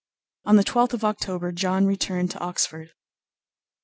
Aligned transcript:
On 0.45 0.55
the 0.55 0.63
12th 0.63 0.93
of 0.93 1.03
October 1.05 1.51
John 1.51 1.85
returned 1.85 2.31
to 2.31 2.39
Oxford. 2.39 2.89